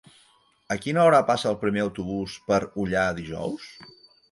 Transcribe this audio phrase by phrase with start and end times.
[0.75, 3.71] A quina hora passa el primer autobús per Ullà dijous?